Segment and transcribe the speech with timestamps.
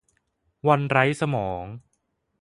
[0.67, 1.63] วันไร้สมอง